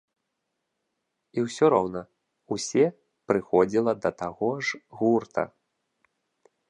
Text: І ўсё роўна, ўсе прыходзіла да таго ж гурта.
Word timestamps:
І 1.39 1.43
ўсё 1.47 1.65
роўна, 1.73 2.01
ўсе 2.55 2.85
прыходзіла 3.33 3.93
да 4.07 4.13
таго 4.23 4.49
ж 4.67 4.81
гурта. 5.03 5.43